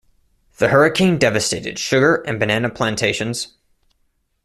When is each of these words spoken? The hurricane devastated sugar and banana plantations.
The 0.57 0.69
hurricane 0.69 1.19
devastated 1.19 1.77
sugar 1.77 2.23
and 2.25 2.39
banana 2.39 2.71
plantations. 2.71 3.53